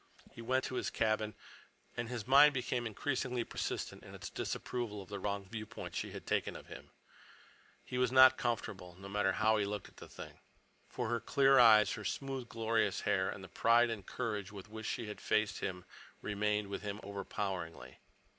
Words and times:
He 0.31 0.41
went 0.41 0.63
to 0.63 0.73
his 0.73 0.89
cabin, 0.89 1.35
and 1.95 2.09
his 2.09 2.25
mind 2.27 2.55
became 2.55 2.87
increasingly 2.87 3.43
persistent 3.43 4.01
in 4.01 4.15
its 4.15 4.31
disapproval 4.31 4.99
of 4.99 5.09
the 5.09 5.19
wrong 5.19 5.47
viewpoint 5.47 5.93
she 5.95 6.11
had 6.11 6.25
taken 6.25 6.55
of 6.55 6.65
him. 6.65 6.89
He 7.85 7.99
was 7.99 8.11
not 8.11 8.35
comfortable, 8.35 8.95
no 8.97 9.07
matter 9.07 9.33
how 9.33 9.57
he 9.57 9.65
looked 9.65 9.89
at 9.89 9.97
the 9.97 10.09
thing. 10.09 10.39
For 10.89 11.07
her 11.09 11.19
clear 11.19 11.59
eyes, 11.59 11.93
her 11.93 12.03
smoothly 12.03 12.47
glorious 12.49 13.01
hair, 13.01 13.29
and 13.29 13.43
the 13.43 13.47
pride 13.47 13.91
and 13.91 14.03
courage 14.03 14.51
with 14.51 14.67
which 14.71 14.87
she 14.87 15.05
had 15.05 15.21
faced 15.21 15.59
him 15.59 15.85
remained 16.19 16.69
with 16.69 16.81
him 16.81 16.99
overpoweringly. 17.03 17.99